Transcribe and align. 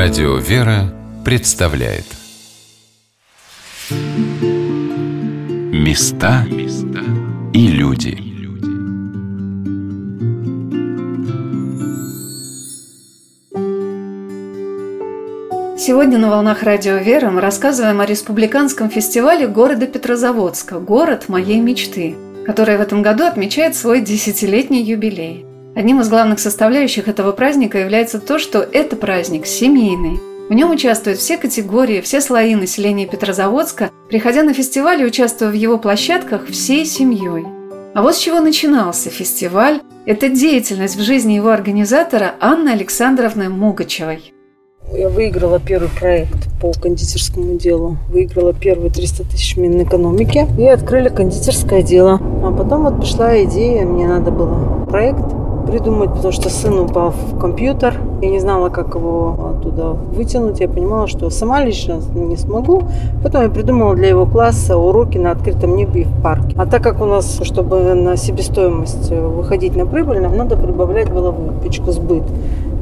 Радио 0.00 0.36
«Вера» 0.36 0.94
представляет 1.24 2.04
Места 5.72 6.46
и 7.52 7.66
люди 7.66 8.16
Сегодня 15.76 16.18
на 16.18 16.30
«Волнах 16.30 16.62
Радио 16.62 16.98
Вера» 16.98 17.30
мы 17.30 17.40
рассказываем 17.40 18.00
о 18.00 18.06
республиканском 18.06 18.90
фестивале 18.90 19.48
города 19.48 19.88
Петрозаводска 19.88 20.78
«Город 20.78 21.28
моей 21.28 21.58
мечты», 21.58 22.14
который 22.46 22.76
в 22.76 22.80
этом 22.80 23.02
году 23.02 23.24
отмечает 23.24 23.74
свой 23.74 24.00
десятилетний 24.00 24.80
юбилей. 24.80 25.47
Одним 25.78 26.00
из 26.00 26.08
главных 26.08 26.40
составляющих 26.40 27.06
этого 27.06 27.30
праздника 27.30 27.78
является 27.78 28.18
то, 28.18 28.40
что 28.40 28.58
это 28.58 28.96
праздник 28.96 29.46
семейный. 29.46 30.18
В 30.48 30.52
нем 30.52 30.72
участвуют 30.72 31.20
все 31.20 31.38
категории, 31.38 32.00
все 32.00 32.20
слои 32.20 32.56
населения 32.56 33.06
Петрозаводска, 33.06 33.90
приходя 34.08 34.42
на 34.42 34.54
фестиваль 34.54 35.02
и 35.02 35.04
участвуя 35.04 35.50
в 35.50 35.54
его 35.54 35.78
площадках 35.78 36.48
всей 36.48 36.84
семьей. 36.84 37.46
А 37.94 38.02
вот 38.02 38.16
с 38.16 38.18
чего 38.18 38.40
начинался 38.40 39.08
фестиваль– 39.08 39.80
это 40.04 40.28
деятельность 40.28 40.96
в 40.96 41.00
жизни 41.00 41.34
его 41.34 41.50
организатора 41.50 42.34
Анны 42.40 42.70
Александровны 42.70 43.48
Мугачевой. 43.48 44.34
Я 44.92 45.08
выиграла 45.08 45.60
первый 45.60 45.90
проект 45.90 46.48
по 46.60 46.72
кондитерскому 46.72 47.56
делу. 47.56 47.98
Выиграла 48.08 48.52
первые 48.52 48.90
300 48.90 49.22
тысяч 49.30 49.56
Минэкономики. 49.56 50.44
И 50.58 50.66
открыли 50.66 51.08
кондитерское 51.08 51.82
дело. 51.82 52.14
А 52.42 52.50
потом 52.50 52.82
вот 52.82 52.98
пришла 52.98 53.44
идея, 53.44 53.84
мне 53.84 54.08
надо 54.08 54.32
было 54.32 54.84
проект 54.86 55.22
придумать, 55.68 56.10
потому 56.10 56.32
что 56.32 56.48
сын 56.48 56.78
упал 56.78 57.10
в 57.10 57.38
компьютер. 57.38 57.94
Я 58.22 58.30
не 58.30 58.40
знала, 58.40 58.68
как 58.68 58.94
его 58.94 59.54
оттуда 59.56 59.90
вытянуть. 59.92 60.60
Я 60.60 60.68
понимала, 60.68 61.06
что 61.06 61.30
сама 61.30 61.64
лично 61.64 62.00
не 62.14 62.36
смогу. 62.36 62.82
Потом 63.22 63.42
я 63.42 63.48
придумала 63.48 63.94
для 63.94 64.08
его 64.08 64.26
класса 64.26 64.76
уроки 64.76 65.18
на 65.18 65.30
открытом 65.32 65.76
небе 65.76 66.02
и 66.02 66.04
в 66.04 66.22
парке. 66.22 66.54
А 66.58 66.66
так 66.66 66.82
как 66.82 67.00
у 67.00 67.04
нас, 67.04 67.40
чтобы 67.42 67.94
на 67.94 68.16
себестоимость 68.16 69.10
выходить 69.10 69.76
на 69.76 69.86
прибыль, 69.86 70.20
нам 70.20 70.36
надо 70.36 70.56
прибавлять 70.56 71.12
было 71.12 71.30
выпечку 71.30 71.92
сбыт. 71.92 72.24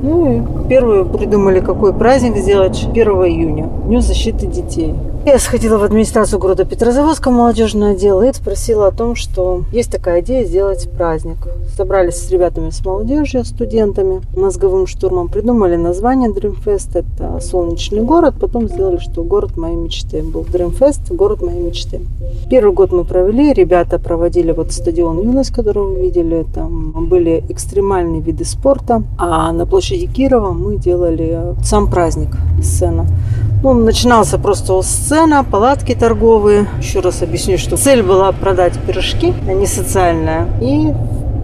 Ну 0.02 0.32
и 0.32 0.68
первую 0.68 1.06
придумали, 1.06 1.60
какой 1.60 1.92
праздник 1.92 2.36
сделать 2.36 2.86
1 2.90 3.08
июня, 3.08 3.68
Дню 3.86 4.00
защиты 4.00 4.46
детей. 4.46 4.94
Я 5.26 5.40
сходила 5.40 5.76
в 5.76 5.82
администрацию 5.82 6.38
города 6.38 6.64
Петрозаводска, 6.64 7.32
молодежное 7.32 7.94
отдел, 7.94 8.22
и 8.22 8.32
спросила 8.32 8.86
о 8.86 8.90
том, 8.92 9.16
что 9.16 9.64
есть 9.72 9.90
такая 9.90 10.20
идея 10.20 10.44
сделать 10.44 10.88
праздник. 10.96 11.38
Собрались 11.76 12.14
с 12.14 12.30
ребятами, 12.30 12.70
с 12.70 12.84
молодежью, 12.84 13.44
студентами, 13.44 14.22
мозговым 14.36 14.86
штурмом, 14.86 15.26
придумали 15.26 15.74
название 15.74 16.30
Dreamfest, 16.30 16.90
это 16.96 17.40
солнечный 17.40 18.02
город, 18.02 18.36
потом 18.40 18.68
сделали, 18.68 18.98
что 18.98 19.24
город 19.24 19.56
моей 19.56 19.74
мечты. 19.74 20.22
Был 20.22 20.42
Dreamfest, 20.42 21.12
город 21.12 21.42
моей 21.42 21.58
мечты. 21.60 22.02
Первый 22.48 22.72
год 22.72 22.92
мы 22.92 23.02
провели, 23.02 23.52
ребята 23.52 23.98
проводили 23.98 24.52
вот 24.52 24.70
стадион 24.70 25.20
Юность, 25.22 25.50
который 25.50 25.82
вы 25.82 26.02
видели, 26.02 26.46
там 26.54 27.08
были 27.08 27.42
экстремальные 27.48 28.20
виды 28.20 28.44
спорта, 28.44 29.02
а 29.18 29.50
на 29.50 29.66
площади 29.66 30.06
Кирова 30.06 30.52
мы 30.52 30.76
делали 30.76 31.56
сам 31.64 31.90
праздник, 31.90 32.28
сцена. 32.62 33.06
Ну, 33.62 33.72
начинался 33.74 34.38
просто 34.38 34.80
сцена, 34.82 35.42
палатки 35.42 35.94
торговые. 35.94 36.68
Еще 36.78 37.00
раз 37.00 37.22
объясню, 37.22 37.58
что 37.58 37.76
цель 37.76 38.02
была 38.02 38.30
продать 38.32 38.74
пирожки, 38.86 39.34
а 39.48 39.52
не 39.52 39.66
социальная. 39.66 40.46
И 40.60 40.92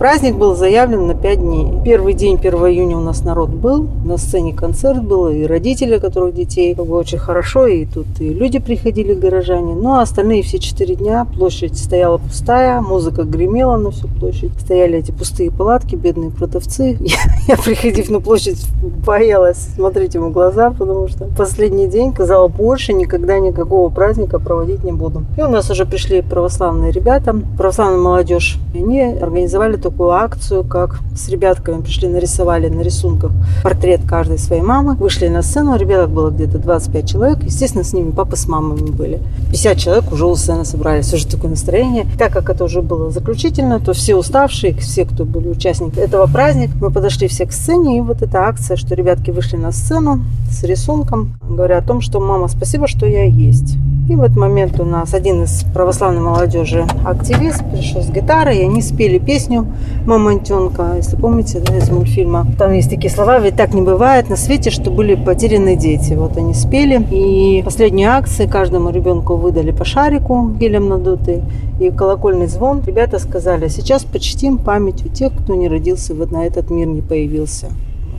Праздник 0.03 0.35
был 0.35 0.57
заявлен 0.57 1.07
на 1.07 1.15
5 1.15 1.39
дней. 1.39 1.81
Первый 1.85 2.15
день, 2.15 2.37
1 2.37 2.53
июня 2.55 2.97
у 2.97 3.01
нас 3.01 3.23
народ 3.23 3.51
был, 3.51 3.89
на 4.05 4.17
сцене 4.17 4.53
концерт 4.53 5.01
был, 5.01 5.29
и 5.29 5.45
родители, 5.45 5.99
которых 5.99 6.35
детей 6.35 6.75
как 6.75 6.87
бы 6.87 6.97
очень 6.97 7.19
хорошо, 7.19 7.69
и 7.69 7.87
тут 7.87 8.09
и 8.19 8.31
люди 8.31 8.59
приходили, 8.59 9.15
горожане. 9.15 9.77
Ну, 9.77 9.93
а 9.93 10.03
остальные 10.03 10.43
все 10.43 10.59
4 10.59 10.97
дня 10.97 11.25
площадь 11.25 11.79
стояла 11.79 12.19
пустая, 12.19 12.81
музыка 12.81 13.23
гремела 13.23 13.77
на 13.77 13.93
всю 13.93 14.09
площадь. 14.09 14.51
Стояли 14.59 14.99
эти 14.99 15.13
пустые 15.13 15.53
палатки, 15.53 15.95
бедные 15.95 16.31
продавцы. 16.31 16.99
Я, 17.01 17.19
я 17.47 17.57
приходив 17.57 18.11
на 18.11 18.21
площадь, 18.21 18.59
боялась 19.07 19.69
смотреть 19.77 20.17
ему 20.17 20.31
глаза, 20.31 20.71
потому 20.71 21.07
что 21.07 21.27
последний 21.39 21.87
день, 21.87 22.13
казалось, 22.13 22.53
больше 22.53 22.93
никогда 22.93 23.39
никакого 23.39 23.89
праздника 23.89 24.41
проводить 24.41 24.83
не 24.83 24.91
буду. 24.91 25.23
И 25.39 25.43
у 25.43 25.49
нас 25.49 25.71
уже 25.71 25.87
пришли 25.87 26.23
православные 26.23 26.91
ребята, 26.91 27.37
православная 27.57 28.01
молодежь. 28.01 28.59
Они 28.75 29.01
организовали 29.01 29.77
только 29.77 29.92
такую 29.93 30.11
акцию, 30.11 30.65
как 30.65 31.01
с 31.15 31.29
ребятками 31.29 31.83
пришли, 31.83 32.09
нарисовали 32.09 32.69
на 32.69 32.81
рисунках 32.81 33.31
портрет 33.63 34.01
каждой 34.09 34.39
своей 34.39 34.63
мамы, 34.63 34.95
вышли 34.95 35.29
на 35.29 35.43
сцену, 35.43 35.77
ребяток 35.77 36.11
было 36.11 36.31
где-то 36.31 36.59
25 36.59 37.09
человек, 37.09 37.43
естественно, 37.45 37.85
с 37.85 37.93
ними 37.93 38.11
папа 38.11 38.37
с 38.37 38.49
мамами 38.49 38.91
были. 38.91 39.21
50 39.51 39.77
человек 39.77 40.13
уже 40.13 40.27
у 40.27 40.35
сцены 40.35 40.65
собрались, 40.65 41.13
уже 41.13 41.27
такое 41.27 41.51
настроение. 41.51 42.07
Так 42.19 42.33
как 42.33 42.49
это 42.49 42.65
уже 42.65 42.81
было 42.81 43.11
заключительно, 43.11 43.81
то 43.81 43.93
все 43.93 44.17
уставшие, 44.17 44.75
все, 44.75 45.05
кто 45.05 45.25
были 45.25 45.49
участники 45.49 45.99
этого 45.99 46.27
праздника, 46.27 46.73
мы 46.81 46.91
подошли 46.91 47.29
все 47.29 47.45
к 47.45 47.53
сцене, 47.53 47.99
и 47.99 48.01
вот 48.01 48.23
эта 48.23 48.47
акция, 48.47 48.77
что 48.77 48.95
ребятки 48.95 49.31
вышли 49.31 49.57
на 49.57 49.73
сцену 49.73 50.25
с 50.51 50.63
рисунком, 50.65 51.35
говоря 51.43 51.79
о 51.79 51.83
том, 51.83 52.01
что 52.01 52.19
мама, 52.19 52.49
спасибо, 52.49 52.89
что 52.89 53.05
я 53.07 53.25
есть. 53.25 53.77
И 54.13 54.15
в 54.15 54.21
этот 54.21 54.37
момент 54.37 54.79
у 54.79 54.85
нас 54.85 55.15
один 55.15 55.45
из 55.45 55.65
православной 55.73 56.21
молодежи 56.21 56.85
активист 57.03 57.65
пришел 57.73 58.03
с 58.03 58.11
гитарой, 58.11 58.59
и 58.59 58.65
они 58.65 58.83
спели 58.83 59.19
песню 59.19 59.67
«Мамонтенка», 60.05 60.97
если 60.97 61.17
помните, 61.17 61.61
да, 61.61 61.79
из 61.79 61.89
мультфильма. 61.89 62.47
Там 62.59 62.75
есть 62.75 62.91
такие 62.91 63.09
слова, 63.09 63.39
ведь 63.39 63.57
так 63.57 63.73
не 63.73 63.81
бывает 63.81 64.29
на 64.29 64.37
свете, 64.37 64.71
что 64.71 64.91
были 64.91 65.15
потеряны 65.15 65.77
дети. 65.77 66.13
Вот 66.13 66.37
они 66.37 66.53
спели. 66.53 67.03
И 67.11 67.63
последние 67.63 68.09
акции 68.09 68.45
каждому 68.45 68.91
ребенку 68.91 69.37
выдали 69.37 69.71
по 69.71 69.87
шарику 69.87 70.51
гелем 70.61 70.91
надутый 70.91 71.41
и 71.81 71.91
колокольный 71.91 72.49
звон. 72.49 72.83
Ребята 72.87 73.19
сказали, 73.19 73.69
сейчас 73.69 74.05
почтим 74.05 74.59
память 74.59 75.07
у 75.07 75.09
тех, 75.09 75.33
кто 75.33 75.55
не 75.55 75.69
родился, 75.69 76.15
вот 76.15 76.33
на 76.33 76.45
этот 76.45 76.69
мир 76.69 76.87
не 76.87 77.01
появился 77.01 77.69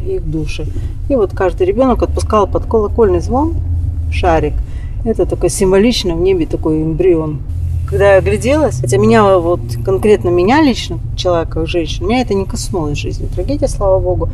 их 0.07 0.27
души. 0.27 0.65
И 1.07 1.15
вот 1.15 1.35
каждый 1.35 1.67
ребенок 1.67 2.01
отпускал 2.01 2.47
под 2.47 2.65
колокольный 2.65 3.19
звон 3.19 3.53
шарик– 4.09 4.53
это 5.03 5.25
такой 5.25 5.49
символично 5.49 6.15
в 6.15 6.21
небе 6.21 6.45
такой 6.45 6.81
эмбрион. 6.81 7.41
Когда 7.89 8.13
я 8.13 8.17
огляделась, 8.19 8.79
хотя 8.79 8.97
меня 8.97 9.37
вот 9.37 9.59
конкретно 9.83 10.29
меня 10.29 10.61
лично, 10.61 10.99
человека, 11.15 11.65
женщину, 11.65 12.07
меня 12.07 12.21
это 12.21 12.33
не 12.33 12.45
коснулось 12.45 12.97
жизни. 12.97 13.27
Трагедия, 13.27 13.67
слава 13.67 13.99
богу. 13.99 14.29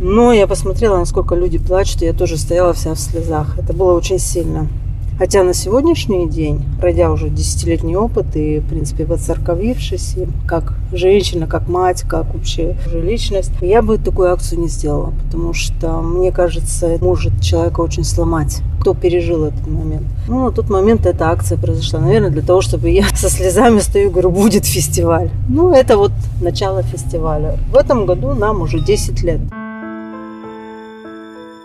Но 0.00 0.32
я 0.32 0.46
посмотрела, 0.46 0.98
насколько 0.98 1.34
люди 1.34 1.58
плачут, 1.58 2.02
и 2.02 2.06
я 2.06 2.12
тоже 2.12 2.36
стояла 2.36 2.72
вся 2.72 2.94
в 2.94 2.98
слезах. 2.98 3.58
Это 3.58 3.72
было 3.72 3.94
очень 3.94 4.18
сильно. 4.18 4.68
Хотя 5.18 5.42
на 5.42 5.54
сегодняшний 5.54 6.28
день, 6.28 6.62
пройдя 6.80 7.10
уже 7.12 7.28
десятилетний 7.28 7.96
опыт 7.96 8.34
и, 8.34 8.58
в 8.58 8.68
принципе, 8.68 9.04
воцерковившись, 9.04 10.16
и 10.16 10.26
как 10.46 10.74
женщина, 10.92 11.46
как 11.46 11.68
мать, 11.68 12.02
как 12.02 12.34
вообще 12.34 12.76
уже 12.86 13.00
личность, 13.00 13.52
я 13.60 13.82
бы 13.82 13.98
такую 13.98 14.32
акцию 14.32 14.60
не 14.60 14.68
сделала, 14.68 15.12
потому 15.24 15.52
что, 15.52 16.00
мне 16.00 16.32
кажется, 16.32 16.98
может 17.00 17.40
человека 17.40 17.80
очень 17.80 18.04
сломать 18.04 18.62
кто 18.82 18.94
пережил 18.94 19.44
этот 19.44 19.64
момент. 19.68 20.02
Ну, 20.26 20.46
на 20.46 20.50
тот 20.50 20.68
момент 20.68 21.06
эта 21.06 21.30
акция 21.30 21.56
произошла, 21.56 22.00
наверное, 22.00 22.30
для 22.30 22.42
того, 22.42 22.60
чтобы 22.62 22.90
я 22.90 23.04
со 23.14 23.30
слезами 23.30 23.78
стою 23.78 24.08
и 24.08 24.10
говорю, 24.10 24.30
будет 24.30 24.66
фестиваль. 24.66 25.30
Ну, 25.48 25.72
это 25.72 25.96
вот 25.96 26.10
начало 26.40 26.82
фестиваля. 26.82 27.58
В 27.72 27.76
этом 27.76 28.06
году 28.06 28.34
нам 28.34 28.60
уже 28.60 28.80
10 28.80 29.22
лет. 29.22 29.40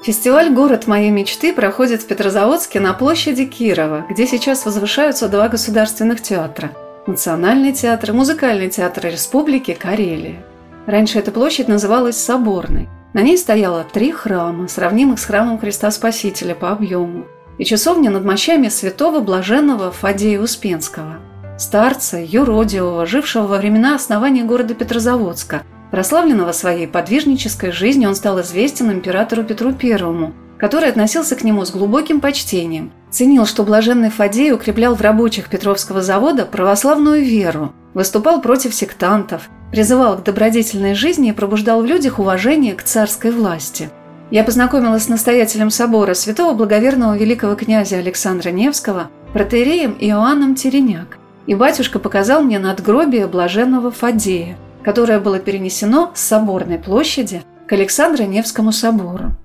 Фестиваль 0.07 0.53
«Город 0.53 0.87
моей 0.87 1.09
мечты» 1.09 1.53
проходит 1.53 2.01
в 2.01 2.07
Петрозаводске 2.07 2.79
на 2.79 2.93
площади 2.93 3.43
Кирова, 3.43 4.05
где 4.09 4.25
сейчас 4.25 4.65
возвышаются 4.65 5.27
два 5.27 5.49
государственных 5.49 6.21
театра– 6.21 6.71
Национальный 7.07 7.73
театр 7.73 8.11
и 8.11 8.13
Музыкальный 8.13 8.69
театр 8.69 9.07
Республики 9.07 9.73
Карелия. 9.73 10.45
Раньше 10.85 11.19
эта 11.19 11.33
площадь 11.33 11.67
называлась 11.67 12.15
Соборной. 12.15 12.87
На 13.11 13.21
ней 13.21 13.37
стояло 13.37 13.83
три 13.83 14.13
храма, 14.13 14.69
сравнимых 14.69 15.19
с 15.19 15.25
храмом 15.25 15.59
Христа 15.59 15.91
Спасителя 15.91 16.55
по 16.55 16.71
объему, 16.71 17.25
и 17.57 17.65
часовня 17.65 18.09
над 18.09 18.23
мощами 18.23 18.69
святого 18.69 19.19
блаженного 19.19 19.91
Фадея 19.91 20.39
Успенского, 20.39 21.17
старца 21.59 22.17
юродивого, 22.17 23.05
жившего 23.05 23.45
во 23.45 23.57
времена 23.57 23.95
основания 23.95 24.45
города 24.45 24.73
Петрозаводска– 24.73 25.63
Прославленного 25.91 26.51
своей 26.51 26.87
подвижнической 26.87 27.71
жизнью 27.71 28.09
он 28.09 28.15
стал 28.15 28.41
известен 28.41 28.91
императору 28.91 29.43
Петру 29.43 29.69
I, 29.69 30.33
который 30.57 30.89
относился 30.89 31.35
к 31.35 31.43
нему 31.43 31.63
с 31.63 31.71
глубоким 31.71 32.19
почтением, 32.19 32.91
ценил, 33.09 33.45
что 33.45 33.63
блаженный 33.63 34.09
Фадей 34.09 34.51
укреплял 34.51 34.95
в 34.95 35.01
рабочих 35.01 35.49
Петровского 35.49 36.01
завода 36.01 36.45
православную 36.45 37.23
веру, 37.23 37.73
выступал 37.93 38.41
против 38.41 38.73
сектантов, 38.73 39.49
призывал 39.71 40.17
к 40.17 40.23
добродетельной 40.23 40.93
жизни 40.93 41.29
и 41.29 41.33
пробуждал 41.33 41.81
в 41.81 41.85
людях 41.85 42.19
уважение 42.19 42.73
к 42.73 42.83
царской 42.83 43.31
власти. 43.31 43.89
Я 44.29 44.43
познакомилась 44.43 45.03
с 45.03 45.09
настоятелем 45.09 45.69
собора 45.69 46.13
святого 46.13 46.53
благоверного 46.53 47.17
великого 47.17 47.55
князя 47.55 47.97
Александра 47.97 48.49
Невского, 48.49 49.09
протеереем 49.31 49.95
Иоанном 49.97 50.55
Тереняк, 50.55 51.17
и 51.45 51.55
батюшка 51.55 51.97
показал 51.99 52.41
мне 52.41 52.59
надгробие 52.59 53.27
блаженного 53.27 53.89
Фадея– 53.89 54.57
которое 54.87 55.19
было 55.19 55.37
перенесено 55.37 56.13
с 56.15 56.21
Соборной 56.21 56.79
площади 56.79 57.41
к 57.67 57.73
Александро-Невскому 57.73 58.71
собору. 58.71 59.35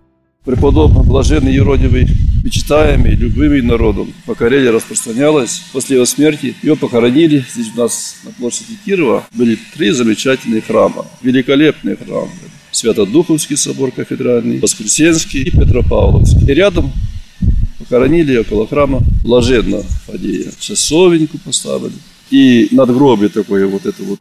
Преподобный 0.45 1.03
блаженный 1.03 1.53
Еродивый, 1.53 2.07
мечтаемый, 2.45 3.17
любимый 3.17 3.61
народом, 3.61 4.15
по 4.25 4.37
Карелии 4.37 4.69
распространялась. 4.69 5.65
После 5.73 5.97
его 5.97 6.07
смерти 6.07 6.55
ее 6.63 6.77
похоронили 6.77 7.45
здесь 7.53 7.73
у 7.75 7.81
нас 7.81 8.19
на 8.23 8.31
площади 8.31 8.79
Кирова. 8.85 9.25
Были 9.33 9.59
три 9.75 9.91
замечательные 9.91 10.63
храма, 10.63 11.07
великолепные 11.23 11.97
храмы. 11.97 12.31
Свято-Духовский 12.71 13.57
собор 13.57 13.91
кафедральный, 13.91 14.61
Воскресенский 14.61 15.43
и 15.43 15.51
Петропавловский. 15.51 16.49
И 16.49 16.55
рядом 16.55 16.93
похоронили 17.81 18.37
около 18.37 18.69
храма 18.69 19.01
Блаженного 19.25 19.83
Фадея. 20.07 20.53
Часовеньку 20.61 21.39
поставили. 21.39 21.95
И 22.31 22.69
надгробие 22.71 23.29
такое 23.29 23.67
вот 23.67 23.87
это 23.87 24.05
вот. 24.05 24.21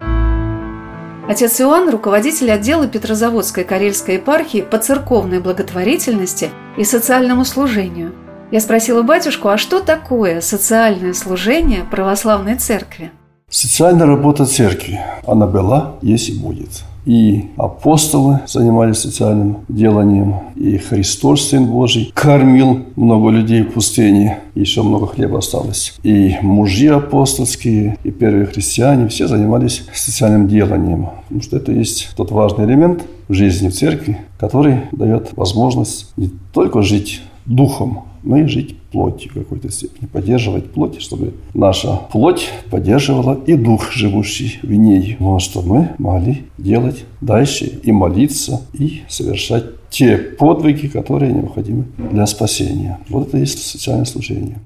Отец 1.31 1.61
Иоанн– 1.61 1.89
руководитель 1.91 2.51
отдела 2.51 2.89
Петрозаводской 2.89 3.63
Карельской 3.63 4.15
епархии 4.15 4.59
по 4.59 4.77
церковной 4.77 5.39
благотворительности 5.39 6.49
и 6.75 6.83
социальному 6.83 7.45
служению. 7.45 8.13
Я 8.51 8.59
спросила 8.59 9.01
батюшку, 9.01 9.47
а 9.47 9.57
что 9.57 9.79
такое 9.79 10.41
социальное 10.41 11.13
служение 11.13 11.85
православной 11.89 12.55
церкви? 12.55 13.13
Социальная 13.51 14.05
работа 14.05 14.45
церкви, 14.45 15.01
она 15.27 15.45
была, 15.45 15.95
есть 16.01 16.29
и 16.29 16.33
будет. 16.33 16.85
И 17.05 17.49
апостолы 17.57 18.39
занимались 18.47 18.99
социальным 18.99 19.65
деланием, 19.67 20.35
и 20.55 20.77
Христос, 20.77 21.49
Сын 21.49 21.65
Божий, 21.65 22.13
кормил 22.15 22.85
много 22.95 23.29
людей 23.29 23.63
в 23.63 23.73
пустыне, 23.73 24.37
еще 24.55 24.83
много 24.83 25.07
хлеба 25.07 25.39
осталось. 25.39 25.95
И 26.01 26.37
мужья 26.41 26.95
апостольские, 26.95 27.97
и 28.05 28.11
первые 28.11 28.45
христиане, 28.45 29.09
все 29.09 29.27
занимались 29.27 29.83
социальным 29.93 30.47
деланием, 30.47 31.09
потому 31.23 31.41
что 31.41 31.57
это 31.57 31.73
есть 31.73 32.11
тот 32.15 32.31
важный 32.31 32.63
элемент 32.63 33.03
в 33.27 33.33
жизни 33.33 33.67
церкви, 33.67 34.17
который 34.39 34.83
дает 34.93 35.35
возможность 35.35 36.13
не 36.15 36.29
только 36.53 36.83
жить 36.83 37.21
духом, 37.45 38.03
но 38.23 38.37
и 38.37 38.45
жить 38.45 38.77
плотью 38.91 39.31
в 39.31 39.33
какой-то 39.35 39.71
степени, 39.71 40.07
поддерживать 40.07 40.71
плоть, 40.71 41.01
чтобы 41.01 41.33
наша 41.53 41.95
плоть 42.11 42.49
поддерживала 42.69 43.39
и 43.45 43.55
дух, 43.55 43.91
живущий 43.91 44.59
в 44.61 44.71
ней. 44.71 45.17
Вот 45.19 45.41
что 45.41 45.61
мы 45.61 45.91
могли 45.97 46.43
делать 46.57 47.05
дальше 47.21 47.65
и 47.83 47.91
молиться, 47.91 48.61
и 48.73 49.01
совершать 49.07 49.65
те 49.89 50.17
подвиги, 50.17 50.87
которые 50.87 51.33
необходимы 51.33 51.85
для 51.97 52.25
спасения. 52.25 52.99
Вот 53.09 53.27
это 53.27 53.37
и 53.37 53.41
есть 53.41 53.63
социальное 53.63 54.05
служение. 54.05 54.59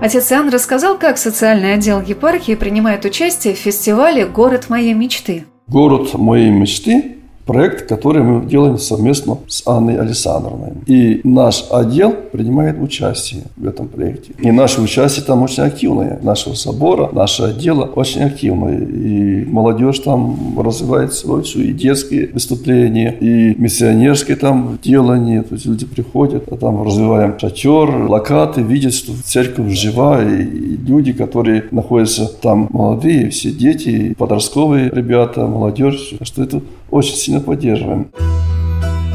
Отец 0.00 0.32
Иоанн 0.32 0.48
рассказал, 0.48 0.98
как 0.98 1.18
социальный 1.18 1.74
отдел 1.74 2.00
епархии 2.00 2.54
принимает 2.54 3.04
участие 3.04 3.54
в 3.54 3.58
фестивале 3.58 4.24
«Город 4.26 4.70
моей 4.70 4.94
мечты». 4.94 5.44
«Город 5.68 6.14
моей 6.14 6.50
мечты» 6.50 7.16
проект, 7.50 7.88
который 7.88 8.22
мы 8.22 8.46
делаем 8.46 8.78
совместно 8.78 9.38
с 9.48 9.66
Анной 9.66 9.98
Александровной. 9.98 10.72
И 10.86 11.20
наш 11.24 11.64
отдел 11.72 12.14
принимает 12.30 12.80
участие 12.80 13.42
в 13.56 13.66
этом 13.66 13.88
проекте. 13.88 14.32
И 14.38 14.52
наше 14.52 14.80
участие 14.80 15.24
там 15.24 15.42
очень 15.42 15.64
активное. 15.64 16.20
Нашего 16.22 16.54
собора, 16.54 17.10
наше 17.12 17.42
отдела 17.42 17.86
очень 17.86 18.22
активное. 18.22 18.78
И 18.78 19.44
молодежь 19.46 19.98
там 19.98 20.60
развивается 20.60 21.26
больше, 21.26 21.58
и 21.62 21.72
детские 21.72 22.28
выступления, 22.28 23.16
и 23.20 23.60
миссионерские 23.60 24.36
там 24.36 24.78
делания. 24.80 25.42
То 25.42 25.54
есть 25.54 25.66
люди 25.66 25.86
приходят, 25.86 26.44
а 26.52 26.56
там 26.56 26.84
развиваем 26.84 27.36
шатер, 27.36 28.06
локаты, 28.08 28.62
видят, 28.62 28.94
что 28.94 29.12
церковь 29.24 29.72
жива, 29.72 30.22
и 30.22 30.44
люди, 30.86 31.12
которые 31.12 31.64
находятся 31.72 32.30
там 32.40 32.68
молодые, 32.70 33.30
все 33.30 33.50
дети, 33.50 34.14
подростковые 34.16 34.88
ребята, 34.94 35.48
молодежь, 35.48 36.14
что 36.22 36.44
это 36.44 36.60
очень 36.90 37.16
сильно 37.16 37.40
поддерживаем. 37.40 38.10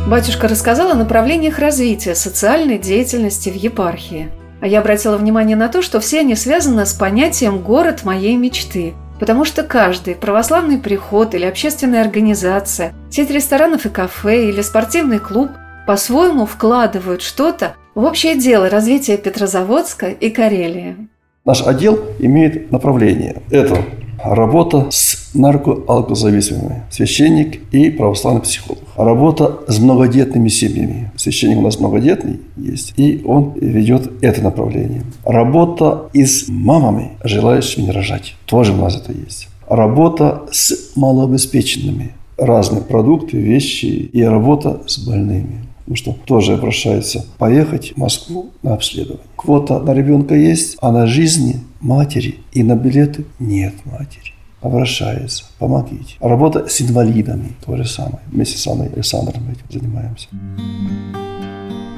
Батюшка 0.08 0.48
рассказал 0.48 0.92
о 0.92 0.96
направлениях 0.96 1.58
развития 1.58 2.14
социальной 2.14 2.78
деятельности 2.78 3.50
в 3.50 3.56
епархии. 3.56 4.30
А 4.62 4.68
я 4.68 4.80
обратила 4.80 5.18
внимание 5.18 5.58
на 5.58 5.68
то, 5.68 5.82
что 5.82 6.00
все 6.00 6.20
они 6.20 6.36
связаны 6.36 6.86
с 6.86 6.94
понятием 6.94 7.60
«город 7.60 8.04
моей 8.04 8.36
мечты», 8.36 8.94
потому 9.20 9.46
что 9.46 9.64
каждый 9.64 10.16
православный 10.16 10.78
приход 10.78 11.34
или 11.34 11.46
общественная 11.46 12.02
организация, 12.02 12.94
сеть 13.10 13.32
ресторанов 13.32 13.86
и 13.86 13.90
кафе 13.90 14.50
или 14.50 14.62
спортивный 14.62 15.20
клуб 15.20 15.50
по-своему 15.88 16.46
вкладывают 16.46 17.22
что-то 17.22 17.76
в 17.96 18.04
общее 18.04 18.36
дело 18.38 18.70
развития 18.70 19.18
Петрозаводска 19.18 20.08
и 20.08 20.30
Карелии. 20.30 20.98
Наш 21.46 21.66
отдел 21.66 22.00
имеет 22.20 22.72
направление. 22.72 23.42
Это 23.52 23.84
Работа 24.24 24.88
с 24.90 25.32
наркоалкозависимыми. 25.34 26.84
Священник 26.90 27.62
и 27.74 27.90
православный 27.90 28.42
психолог. 28.42 28.82
Работа 28.96 29.60
с 29.68 29.80
многодетными 29.80 30.48
семьями. 30.48 31.12
Священник 31.16 31.58
у 31.58 31.62
нас 31.62 31.80
многодетный 31.80 32.40
есть. 32.58 32.94
И 32.98 33.22
он 33.26 33.54
ведет 33.60 34.24
это 34.24 34.42
направление. 34.42 35.04
Работа 35.26 36.10
и 36.14 36.26
с 36.26 36.48
мамами, 36.48 37.12
желающими 37.24 37.90
рожать. 37.90 38.36
Тоже 38.46 38.74
у 38.74 38.78
нас 38.78 38.96
это 38.96 39.12
есть. 39.12 39.50
Работа 39.68 40.44
с 40.52 40.92
малообеспеченными. 40.96 42.14
Разные 42.38 42.82
продукты, 42.82 43.38
вещи 43.38 43.86
и 43.86 44.22
работа 44.24 44.82
с 44.88 44.98
больными. 45.00 45.66
Ну 45.88 45.96
что 45.96 46.14
тоже 46.26 46.54
обращается 46.54 47.26
поехать 47.38 47.94
в 47.94 47.98
Москву 47.98 48.52
на 48.64 48.74
обследование. 48.74 49.26
Квота 49.36 49.80
на 49.80 49.94
ребенка 49.94 50.34
есть, 50.34 50.78
а 50.82 50.92
на 50.92 51.06
жизни 51.06 51.60
матери 51.80 52.40
и 52.54 52.64
на 52.64 52.76
билеты 52.76 53.26
нет 53.40 53.74
матери. 53.86 54.34
Обращается, 54.62 55.46
помогите. 55.60 56.16
Работа 56.20 56.68
с 56.68 56.82
инвалидами, 56.82 57.54
то 57.64 57.78
же 57.78 57.86
самое. 57.86 58.20
Вместе 58.32 58.58
с 58.58 58.66
Анной 58.66 58.88
Александровной 58.88 59.54
этим 59.54 59.80
занимаемся. 59.80 60.28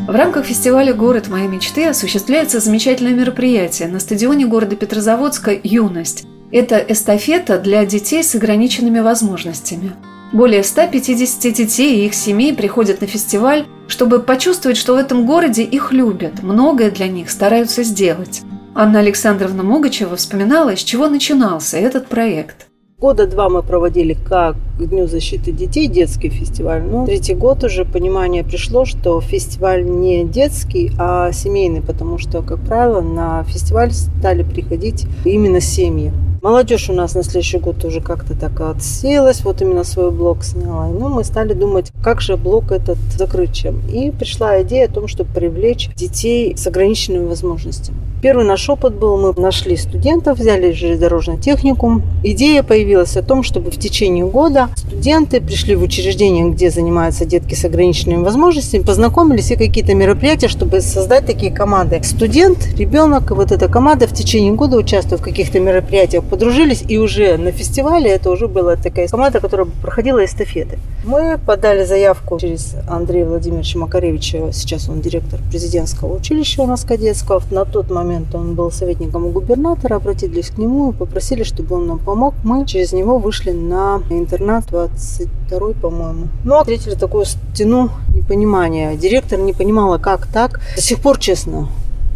В 0.06 0.12
рамках 0.12 0.46
фестиваля 0.46 0.94
«Город 0.94 1.30
моей 1.30 1.48
мечты» 1.48 1.86
осуществляется 1.86 2.60
замечательное 2.60 3.14
мероприятие 3.14 3.88
на 3.88 4.00
стадионе 4.00 4.48
города 4.48 4.76
Петрозаводска 4.76 5.52
«Юность». 5.64 6.26
Это 6.52 6.78
эстафета 6.78 7.58
для 7.60 7.86
детей 7.86 8.24
с 8.24 8.36
ограниченными 8.36 9.00
возможностями. 9.00 9.92
Более 10.34 10.64
150 10.64 11.54
детей 11.54 12.02
и 12.02 12.06
их 12.06 12.14
семей 12.14 12.54
приходят 12.54 13.00
на 13.00 13.08
фестиваль, 13.08 13.66
чтобы 13.88 14.20
почувствовать, 14.20 14.78
что 14.78 14.94
в 14.94 14.98
этом 14.98 15.26
городе 15.26 15.64
их 15.64 15.94
любят, 15.94 16.44
многое 16.44 16.92
для 16.92 17.08
них 17.08 17.30
стараются 17.30 17.84
сделать. 17.84 18.42
Анна 18.76 19.00
Александровна 19.00 19.64
Могачева 19.64 20.18
вспоминала, 20.18 20.76
с 20.76 20.84
чего 20.84 21.08
начинался 21.08 21.78
этот 21.78 22.08
проект. 22.08 22.68
Года 23.00 23.28
два 23.28 23.48
мы 23.48 23.62
проводили 23.64 24.14
как 24.14 24.56
Дню 24.80 25.08
защиты 25.08 25.52
детей 25.52 25.88
детский 25.88 26.30
фестиваль. 26.30 26.84
Но 26.84 27.06
третий 27.06 27.36
год 27.36 27.64
уже 27.64 27.86
понимание 27.86 28.44
пришло, 28.44 28.86
что 28.86 29.22
фестиваль 29.22 29.86
не 29.86 30.26
детский, 30.26 30.92
а 31.00 31.32
семейный, 31.32 31.82
потому 31.82 32.18
что, 32.18 32.42
как 32.42 32.60
правило, 32.60 33.02
на 33.02 33.44
фестиваль 33.44 33.92
стали 33.92 34.44
приходить 34.44 35.06
именно 35.26 35.62
семьи. 35.62 36.12
Молодежь 36.42 36.90
у 36.90 36.94
нас 36.94 37.16
на 37.16 37.24
следующий 37.24 37.58
год 37.58 37.84
уже 37.84 38.00
как-то 38.00 38.36
так 38.36 38.62
отсеялась, 38.62 39.44
вот 39.44 39.62
именно 39.62 39.84
свой 39.84 40.12
блок 40.12 40.44
сняла. 40.44 40.88
Ну, 40.88 41.10
мы 41.10 41.24
стали 41.24 41.54
думать, 41.54 41.92
как 42.04 42.22
же 42.22 42.38
блок 42.38 42.72
этот 42.72 42.98
закрыть 43.18 43.54
чем. 43.54 43.82
И 43.88 44.12
пришла 44.12 44.62
идея 44.62 44.86
о 44.86 44.92
том, 44.92 45.08
чтобы 45.08 45.32
привлечь 45.34 45.90
детей 45.96 46.56
с 46.56 46.68
ограниченными 46.68 47.26
возможностями. 47.26 47.98
Первый 48.22 48.46
наш 48.46 48.70
опыт 48.70 48.96
был, 48.96 49.18
мы 49.18 49.34
нашли 49.40 49.76
студентов, 49.78 50.40
взяли 50.40 50.72
железнодорожный 50.72 51.38
техникум. 51.38 52.04
Идея 52.24 52.62
появилась 52.62 53.18
о 53.18 53.24
том, 53.24 53.44
чтобы 53.44 53.72
в 53.72 53.78
течение 53.78 54.26
года 54.26 54.70
студенты 55.08 55.40
пришли 55.40 55.74
в 55.74 55.84
учреждение, 55.84 56.50
где 56.50 56.70
занимаются 56.70 57.24
детки 57.24 57.54
с 57.56 57.64
ограниченными 57.64 58.24
возможностями, 58.24 58.84
познакомились 58.84 59.52
и 59.52 59.56
какие-то 59.56 59.96
мероприятия, 59.96 60.50
чтобы 60.50 60.82
создать 60.82 61.26
такие 61.26 61.50
команды. 61.50 62.02
Студент, 62.04 62.68
ребенок, 62.78 63.32
вот 63.32 63.54
эта 63.54 63.70
команда 63.70 64.06
в 64.08 64.14
течение 64.14 64.52
года 64.52 64.76
участвует 64.76 65.22
в 65.22 65.24
каких-то 65.24 65.62
мероприятиях 65.62 66.26
подружились, 66.26 66.84
и 66.86 66.98
уже 66.98 67.38
на 67.38 67.54
фестивале 67.54 68.10
это 68.10 68.30
уже 68.30 68.50
была 68.50 68.76
такая 68.76 69.08
команда, 69.08 69.40
которая 69.40 69.68
проходила 69.82 70.26
эстафеты. 70.26 70.78
Мы 71.06 71.38
подали 71.38 71.86
заявку 71.86 72.38
через 72.38 72.76
Андрея 72.90 73.28
Владимировича 73.28 73.80
Макаревича, 73.80 74.52
сейчас 74.52 74.90
он 74.90 75.00
директор 75.00 75.40
президентского 75.50 76.18
училища 76.18 76.64
у 76.64 76.68
нас 76.68 76.84
кадетского. 76.84 77.42
На 77.50 77.64
тот 77.64 77.90
момент 77.90 78.36
он 78.36 78.56
был 78.56 78.72
советником 78.72 79.26
у 79.26 79.30
губернатора, 79.30 79.96
обратились 79.96 80.50
к 80.50 80.58
нему 80.58 80.92
и 80.92 80.94
попросили, 80.94 81.44
чтобы 81.44 81.78
он 81.78 81.88
нам 81.88 82.00
помог. 82.00 82.34
Мы 82.44 82.66
через 82.66 82.92
него 82.92 83.20
вышли 83.20 83.52
на 83.52 84.02
интернат 84.10 84.66
22 84.98 85.74
по-моему. 85.82 86.28
Ну, 86.44 86.56
а 86.56 86.60
встретили 86.62 86.96
такую 86.96 87.26
стену 87.26 87.92
непонимания. 88.14 88.96
Директор 88.96 89.40
не 89.40 89.54
понимала, 89.54 89.98
как 89.98 90.28
так. 90.28 90.60
До 90.76 90.82
сих 90.82 91.00
пор, 91.00 91.20
честно, 91.20 91.70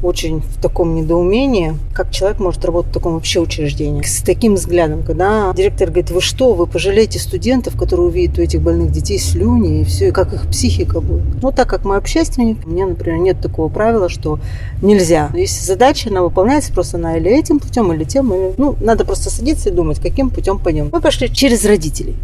очень 0.03 0.41
в 0.41 0.59
таком 0.59 0.95
недоумении, 0.95 1.75
как 1.93 2.11
человек 2.11 2.39
может 2.39 2.65
работать 2.65 2.91
в 2.91 2.93
таком 2.93 3.13
вообще 3.13 3.39
учреждении. 3.39 4.01
С 4.01 4.23
таким 4.23 4.55
взглядом, 4.55 5.03
когда 5.03 5.53
директор 5.55 5.89
говорит, 5.89 6.09
вы 6.09 6.21
что, 6.21 6.53
вы 6.53 6.65
пожалеете 6.65 7.19
студентов, 7.19 7.77
которые 7.77 8.07
увидят 8.07 8.39
у 8.39 8.41
этих 8.41 8.61
больных 8.61 8.91
детей 8.91 9.19
слюни 9.19 9.81
и 9.81 9.83
все, 9.83 10.07
и 10.07 10.11
как 10.11 10.33
их 10.33 10.47
психика 10.49 11.01
будет. 11.01 11.41
Ну, 11.43 11.51
так 11.51 11.69
как 11.69 11.85
мы 11.85 11.97
общественник, 11.97 12.65
у 12.65 12.69
меня, 12.69 12.87
например, 12.87 13.19
нет 13.19 13.41
такого 13.41 13.69
правила, 13.69 14.09
что 14.09 14.39
нельзя. 14.81 15.29
Если 15.35 15.63
задача, 15.63 16.09
она 16.09 16.23
выполняется 16.23 16.73
просто 16.73 16.97
на 16.97 17.17
или 17.17 17.29
этим 17.31 17.59
путем, 17.59 17.93
или 17.93 18.03
тем, 18.03 18.33
или... 18.33 18.53
Ну, 18.57 18.75
надо 18.81 19.05
просто 19.05 19.29
садиться 19.29 19.69
и 19.69 19.71
думать, 19.71 19.99
каким 19.99 20.31
путем 20.31 20.57
пойдем. 20.57 20.89
Мы 20.91 20.99
пошли 20.99 21.31
через 21.31 21.63
родителей. 21.65 22.15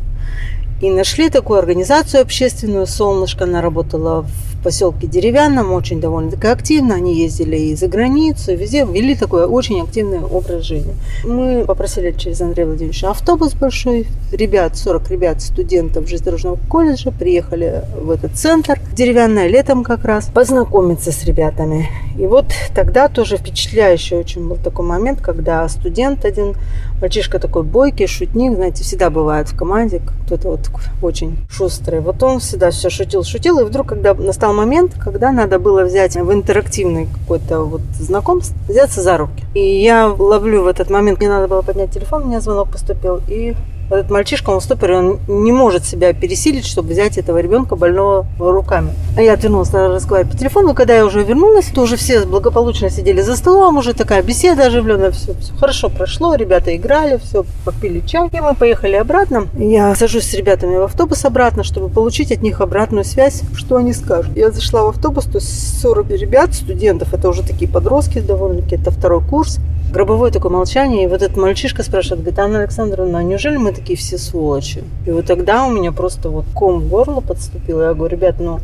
И 0.82 0.90
нашли 0.92 1.30
такую 1.30 1.60
организацию 1.60 2.22
общественную 2.22 2.86
«Солнышко». 2.86 3.46
Она 3.46 3.62
работала 3.62 4.22
в 4.22 4.57
в 4.60 4.64
поселке 4.64 5.08
Деревянном 5.08 5.72
очень 5.72 6.02
довольно-таки 6.02 6.48
активно. 6.48 6.96
Они 6.96 7.16
ездили 7.16 7.58
и 7.58 7.76
за 7.76 7.88
границу, 7.88 8.54
и 8.54 8.56
везде 8.56 8.86
вели 8.86 9.16
такой 9.16 9.46
очень 9.46 9.82
активный 9.82 10.20
образ 10.20 10.64
жизни. 10.64 10.94
Мы 11.24 11.64
попросили 11.66 12.12
через 12.12 12.42
Андрея 12.42 12.68
Владимировича 12.68 13.12
автобус 13.12 13.54
большой. 13.54 14.08
Ребят, 14.32 14.76
40 14.76 15.10
ребят, 15.12 15.42
студентов 15.42 16.08
железнодорожного 16.08 16.58
колледжа 16.70 17.12
приехали 17.12 17.84
в 18.02 18.12
этот 18.12 18.36
центр. 18.36 18.80
Деревянное 18.94 19.48
летом 19.48 19.84
как 19.84 20.04
раз. 20.06 20.30
Познакомиться 20.34 21.12
с 21.12 21.24
ребятами. 21.24 21.90
И 22.18 22.26
вот 22.26 22.46
тогда 22.76 23.08
тоже 23.08 23.38
впечатляющий 23.38 24.18
очень 24.18 24.48
был 24.48 24.58
такой 24.58 24.86
момент, 24.86 25.22
когда 25.22 25.68
студент 25.70 26.26
один, 26.26 26.56
мальчишка 27.00 27.40
такой 27.40 27.64
бойкий, 27.64 28.08
шутник, 28.08 28.56
знаете, 28.56 28.84
всегда 28.84 29.10
бывает 29.10 29.50
в 29.50 29.56
команде, 29.56 30.02
кто-то 30.26 30.50
вот 30.50 30.70
очень 31.02 31.38
шустрый. 31.50 32.00
Вот 32.00 32.22
он 32.24 32.40
всегда 32.40 32.72
все 32.72 32.90
шутил, 32.90 33.24
шутил, 33.24 33.60
и 33.60 33.64
вдруг, 33.64 33.88
когда 33.88 34.14
настал 34.16 34.47
момент, 34.54 34.94
когда 35.00 35.32
надо 35.32 35.60
было 35.60 35.84
взять 35.84 36.16
в 36.16 36.34
интерактивный 36.34 37.08
какой-то 37.08 37.64
вот 37.64 37.82
знакомство, 38.00 38.56
взяться 38.68 39.02
за 39.02 39.18
руки. 39.18 39.44
И 39.54 39.82
я 39.82 40.08
ловлю 40.08 40.64
в 40.64 40.68
этот 40.68 40.90
момент, 40.90 41.20
мне 41.20 41.30
надо 41.30 41.48
было 41.48 41.62
поднять 41.62 41.92
телефон, 41.92 42.24
у 42.24 42.26
меня 42.28 42.42
звонок 42.42 42.70
поступил, 42.70 43.22
и 43.28 43.56
этот 43.90 44.10
мальчишка, 44.10 44.50
он 44.50 44.60
в 44.60 44.84
он 44.84 45.20
не 45.28 45.52
может 45.52 45.86
себя 45.86 46.14
пересилить, 46.14 46.66
чтобы 46.66 46.90
взять 46.90 47.18
этого 47.18 47.40
ребенка 47.40 47.76
больного 47.76 48.26
руками. 48.38 48.92
А 49.16 49.22
я 49.22 49.34
отвернулась, 49.34 49.74
разговаривать 49.74 50.32
по 50.32 50.38
телефону. 50.38 50.74
Когда 50.74 50.96
я 50.96 51.06
уже 51.06 51.24
вернулась, 51.24 51.66
то 51.66 51.82
уже 51.82 51.96
все 51.96 52.26
благополучно 52.26 52.90
сидели 52.90 53.22
за 53.22 53.36
столом, 53.36 53.78
уже 53.78 53.94
такая 53.94 54.22
беседа 54.22 54.66
оживленная, 54.68 55.12
все, 55.12 55.34
все 55.40 55.54
хорошо 55.54 55.90
прошло, 55.90 56.36
ребята 56.36 56.76
играли, 56.76 57.20
все, 57.24 57.46
попили 57.66 58.02
чай. 58.02 58.30
И 58.32 58.40
мы 58.40 58.56
поехали 58.56 58.96
обратно. 58.96 59.48
Я 59.58 59.96
сажусь 59.96 60.30
с 60.30 60.34
ребятами 60.34 60.78
в 60.78 60.84
автобус 60.84 61.24
обратно, 61.26 61.64
чтобы 61.64 61.90
получить 61.90 62.32
от 62.32 62.42
них 62.42 62.62
обратную 62.62 63.06
связь, 63.06 63.42
что 63.56 63.78
они 63.78 63.94
скажут. 63.94 64.36
Я 64.36 64.52
зашла 64.52 64.84
в 64.84 64.88
автобус, 64.88 65.26
то 65.26 65.38
есть 65.38 65.82
40 65.82 66.10
ребят, 66.12 66.54
студентов, 66.54 67.14
это 67.14 67.30
уже 67.30 67.44
такие 67.44 67.70
подростки 67.70 68.20
довольно-таки, 68.20 68.76
это 68.76 68.92
второй 68.92 69.22
курс. 69.24 69.60
Гробовое 69.92 70.32
такое 70.32 70.52
молчание, 70.52 71.06
и 71.06 71.08
вот 71.08 71.22
этот 71.22 71.38
мальчишка 71.38 71.82
спрашивает, 71.82 72.22
говорит, 72.22 72.40
Анна 72.40 72.60
Александровна, 72.60 73.20
а 73.20 73.24
неужели 73.24 73.56
мы 73.56 73.72
такие 73.72 73.98
все 73.98 74.18
сволочи. 74.18 74.84
И 75.06 75.12
вот 75.12 75.26
тогда 75.26 75.66
у 75.66 75.72
меня 75.72 75.94
просто 75.94 76.30
вот 76.30 76.46
ком 76.54 76.82
в 76.82 76.90
горло 76.90 77.22
подступил. 77.22 77.82
Я 77.82 77.94
говорю, 77.94 78.18
ребят, 78.18 78.36
ну 78.40 78.60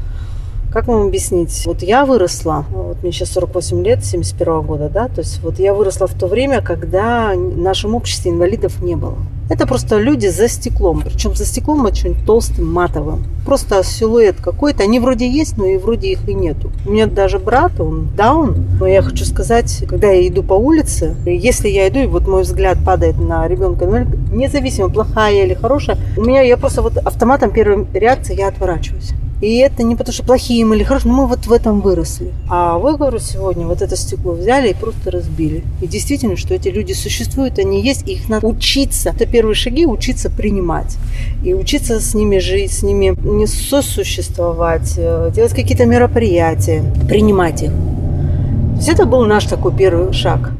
как 0.74 0.88
вам 0.88 1.06
объяснить? 1.06 1.64
Вот 1.68 1.84
я 1.84 2.04
выросла, 2.04 2.66
вот 2.72 3.04
мне 3.04 3.12
сейчас 3.12 3.30
48 3.34 3.86
лет, 3.86 4.04
71 4.04 4.62
года, 4.64 4.90
да, 4.90 5.08
то 5.08 5.22
есть 5.22 5.40
вот 5.44 5.60
я 5.60 5.72
выросла 5.72 6.08
в 6.08 6.16
то 6.16 6.26
время, 6.26 6.62
когда 6.62 7.34
в 7.36 7.58
нашем 7.58 7.94
обществе 7.94 8.32
инвалидов 8.32 8.82
не 8.82 8.96
было. 8.96 9.18
Это 9.52 9.68
просто 9.68 10.00
люди 10.00 10.28
за 10.28 10.48
стеклом, 10.48 11.04
причем 11.06 11.36
за 11.36 11.46
стеклом 11.46 11.86
очень 11.86 12.16
толстым, 12.26 12.74
матовым. 12.74 13.24
Просто 13.46 13.84
силуэт 13.84 14.38
какой-то, 14.42 14.82
они 14.82 15.00
вроде 15.00 15.30
есть, 15.30 15.58
но 15.58 15.66
и 15.68 15.78
вроде 15.78 16.08
их 16.08 16.28
и 16.28 16.34
нету. 16.34 16.72
У 16.88 16.92
меня 16.92 17.06
даже 17.06 17.38
брат, 17.38 17.80
он 17.80 18.10
даун, 18.18 18.66
но 18.80 18.88
я 18.88 19.04
хочу 19.04 19.26
сказать, 19.26 19.84
когда 19.88 20.10
я 20.10 20.28
иду 20.28 20.42
по 20.42 20.54
улице, 20.54 21.16
если 21.26 21.70
я 21.70 21.88
иду, 21.88 22.00
и 22.00 22.08
вот 22.08 22.28
мой 22.28 22.42
взгляд 22.42 22.80
падает 22.84 23.20
на 23.20 23.48
ребенка, 23.48 23.86
независимо, 24.32 24.90
плохая 24.90 25.46
или 25.46 25.54
хорошая, 25.54 26.00
у 26.18 26.22
меня 26.22 26.42
я 26.42 26.58
просто 26.58 26.82
вот 26.82 26.98
автоматом 26.98 27.52
первой 27.52 27.86
реакции 27.94 28.36
я 28.36 28.48
отворачиваюсь. 28.48 29.12
И 29.44 29.58
это 29.58 29.84
не 29.84 29.98
потому, 29.98 30.14
что 30.14 30.24
плохие 30.24 30.64
мы 30.64 30.78
или 30.78 30.86
хорошие, 30.86 31.12
но 31.12 31.18
мы 31.18 31.28
вот 31.28 31.48
в 31.48 31.52
этом 31.52 31.82
выросли. 31.82 32.32
А 32.50 32.78
вы, 32.78 32.96
говорю, 32.96 33.20
сегодня 33.20 33.68
вот 33.68 33.82
это 33.82 33.98
стекло 33.98 34.32
взяли 34.32 34.70
и 34.70 34.74
просто 34.74 35.12
разбили. 35.12 35.64
И 35.82 35.88
действительно, 35.88 36.38
что 36.38 36.54
эти 36.54 36.70
люди 36.70 36.94
существуют, 36.94 37.60
они 37.60 37.82
есть, 37.82 38.08
и 38.08 38.14
их 38.14 38.30
надо 38.30 38.48
учиться. 38.48 39.10
Это 39.10 39.26
первые 39.26 39.54
шаги, 39.54 39.86
учиться 39.86 40.30
принимать. 40.30 40.96
И 41.44 41.54
учиться 41.54 42.00
с 42.00 42.14
ними 42.14 42.38
жить, 42.38 42.72
с 42.72 42.84
ними 42.84 43.18
не 43.22 43.46
сосуществовать, 43.46 44.94
э, 44.96 45.32
делать 45.36 45.54
какие-то 45.54 45.86
мероприятия, 45.86 46.82
принимать 47.10 47.64
их. 47.64 47.72
То 47.72 48.78
есть 48.78 48.88
это 48.88 49.06
был 49.06 49.26
наш 49.26 49.44
такой 49.44 49.76
первый 49.76 50.14
шаг. 50.14 50.54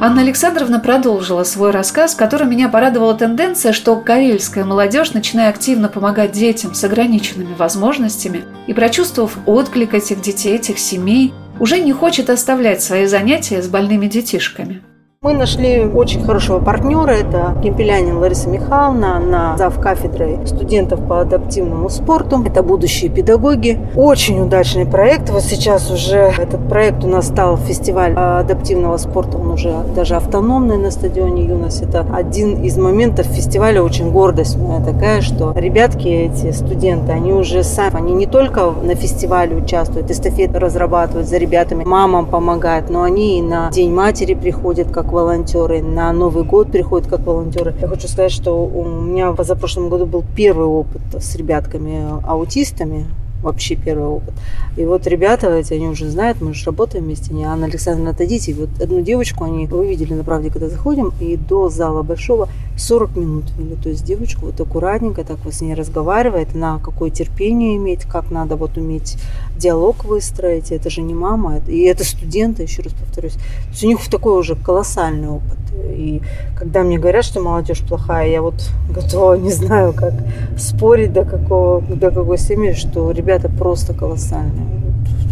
Анна 0.00 0.20
Александровна 0.20 0.78
продолжила 0.78 1.42
свой 1.42 1.72
рассказ, 1.72 2.14
в 2.14 2.16
котором 2.16 2.50
меня 2.50 2.68
порадовала 2.68 3.14
тенденция, 3.14 3.72
что 3.72 3.96
карельская 3.96 4.64
молодежь, 4.64 5.12
начиная 5.12 5.48
активно 5.48 5.88
помогать 5.88 6.30
детям 6.30 6.72
с 6.72 6.84
ограниченными 6.84 7.52
возможностями 7.54 8.44
и 8.68 8.74
прочувствовав 8.74 9.36
отклик 9.44 9.94
этих 9.94 10.20
детей, 10.20 10.54
этих 10.54 10.78
семей, 10.78 11.34
уже 11.58 11.80
не 11.80 11.92
хочет 11.92 12.30
оставлять 12.30 12.80
свои 12.80 13.06
занятия 13.06 13.60
с 13.60 13.66
больными 13.66 14.06
детишками. 14.06 14.84
Мы 15.28 15.34
нашли 15.34 15.84
очень 15.84 16.24
хорошего 16.24 16.58
партнера. 16.58 17.10
Это 17.10 17.54
Кемпелянин 17.62 18.16
Лариса 18.16 18.48
Михайловна. 18.48 19.18
Она 19.18 19.58
зав 19.58 19.78
кафедрой 19.78 20.38
студентов 20.46 21.06
по 21.06 21.20
адаптивному 21.20 21.90
спорту. 21.90 22.42
Это 22.46 22.62
будущие 22.62 23.10
педагоги. 23.10 23.78
Очень 23.94 24.40
удачный 24.40 24.86
проект. 24.86 25.28
Вот 25.28 25.42
сейчас 25.42 25.90
уже 25.90 26.16
этот 26.16 26.66
проект 26.66 27.04
у 27.04 27.08
нас 27.08 27.26
стал 27.26 27.58
фестиваль 27.58 28.14
адаптивного 28.14 28.96
спорта. 28.96 29.36
Он 29.36 29.50
уже 29.50 29.74
даже 29.94 30.16
автономный 30.16 30.78
на 30.78 30.90
стадионе 30.90 31.44
Юность. 31.44 31.82
Это 31.82 32.06
один 32.10 32.62
из 32.62 32.78
моментов 32.78 33.26
фестиваля. 33.26 33.82
Очень 33.82 34.10
гордость 34.10 34.56
моя 34.56 34.80
такая, 34.80 35.20
что 35.20 35.52
ребятки 35.54 36.08
эти, 36.08 36.52
студенты, 36.52 37.12
они 37.12 37.34
уже 37.34 37.64
сами, 37.64 37.98
они 37.98 38.14
не 38.14 38.24
только 38.24 38.70
на 38.82 38.94
фестивале 38.94 39.56
участвуют, 39.56 40.10
эстафеты 40.10 40.58
разрабатывают 40.58 41.28
за 41.28 41.36
ребятами, 41.36 41.84
мамам 41.84 42.24
помогают, 42.24 42.88
но 42.88 43.02
они 43.02 43.40
и 43.40 43.42
на 43.42 43.68
День 43.70 43.92
матери 43.92 44.32
приходят 44.32 44.90
как 44.90 45.12
волонтеры, 45.18 45.82
на 45.82 46.12
Новый 46.12 46.44
год 46.44 46.70
приходят 46.70 47.08
как 47.08 47.20
волонтеры. 47.20 47.74
Я 47.80 47.88
хочу 47.88 48.06
сказать, 48.08 48.32
что 48.32 48.64
у 48.64 48.84
меня 48.84 49.32
в 49.32 49.36
позапрошлом 49.36 49.88
году 49.88 50.06
был 50.06 50.24
первый 50.36 50.66
опыт 50.66 51.02
с 51.12 51.34
ребятками-аутистами, 51.36 53.06
вообще 53.48 53.76
первый 53.76 54.08
опыт. 54.08 54.34
И 54.76 54.84
вот 54.84 55.06
ребята 55.06 55.50
эти, 55.50 55.74
они 55.74 55.88
уже 55.88 56.08
знают, 56.08 56.40
мы 56.40 56.54
же 56.54 56.64
работаем 56.66 57.04
вместе, 57.04 57.34
не 57.34 57.44
Анна 57.44 57.66
Александровна, 57.66 58.10
отойдите. 58.10 58.52
И 58.52 58.54
вот 58.54 58.68
одну 58.80 59.00
девочку 59.00 59.44
они, 59.44 59.66
вы 59.66 59.88
видели 59.88 60.14
на 60.14 60.24
правде, 60.24 60.50
когда 60.50 60.68
заходим, 60.68 61.12
и 61.20 61.36
до 61.36 61.68
зала 61.68 62.02
большого 62.02 62.48
40 62.76 63.16
минут 63.16 63.44
вели. 63.58 63.76
То 63.76 63.88
есть 63.88 64.04
девочку 64.04 64.46
вот 64.46 64.60
аккуратненько 64.60 65.24
так 65.24 65.38
вот 65.44 65.54
с 65.54 65.60
ней 65.60 65.74
разговаривает, 65.74 66.54
на 66.54 66.78
какое 66.78 67.10
терпение 67.10 67.76
иметь, 67.76 68.02
как 68.04 68.30
надо 68.30 68.56
вот 68.56 68.76
уметь 68.76 69.16
диалог 69.56 70.04
выстроить. 70.04 70.70
Это 70.70 70.90
же 70.90 71.02
не 71.02 71.14
мама, 71.14 71.60
и 71.66 71.82
это 71.82 72.04
студенты, 72.04 72.62
еще 72.62 72.82
раз 72.82 72.92
повторюсь. 72.92 73.34
То 73.34 73.70
есть 73.70 73.84
у 73.84 73.86
них 73.86 73.98
такой 74.10 74.38
уже 74.38 74.56
колоссальный 74.56 75.28
опыт. 75.28 75.58
И 75.84 76.20
когда 76.56 76.82
мне 76.82 76.98
говорят, 76.98 77.24
что 77.24 77.40
молодежь 77.40 77.80
плохая, 77.80 78.28
я 78.28 78.42
вот 78.42 78.54
готова, 78.90 79.34
не 79.34 79.50
знаю, 79.50 79.92
как 79.92 80.14
спорить 80.56 81.12
до 81.12 81.24
какого, 81.24 81.80
до 81.82 82.10
какой 82.10 82.38
семьи, 82.38 82.72
что 82.72 83.10
ребята 83.10 83.37
просто 83.46 83.94
колоссальные. 83.94 84.82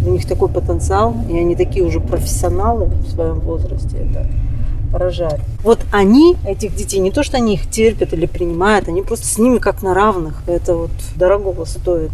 У 0.05 0.11
них 0.11 0.25
такой 0.25 0.47
потенциал, 0.47 1.13
и 1.29 1.37
они 1.37 1.57
такие 1.57 1.83
уже 1.83 1.99
профессионалы 1.99 2.85
в 2.85 3.09
своем 3.09 3.41
возрасте. 3.41 3.97
Это 3.97 4.25
поражает. 4.93 5.41
Вот 5.63 5.79
они, 5.91 6.37
этих 6.47 6.73
детей, 6.75 6.99
не 6.99 7.11
то, 7.11 7.23
что 7.23 7.35
они 7.35 7.55
их 7.55 7.69
терпят 7.69 8.13
или 8.13 8.25
принимают, 8.25 8.87
они 8.87 9.01
просто 9.01 9.25
с 9.25 9.37
ними 9.37 9.57
как 9.57 9.83
на 9.83 9.93
равных. 9.93 10.43
Это 10.47 10.75
вот 10.75 10.91
дорогого 11.17 11.65
стоит. 11.65 12.11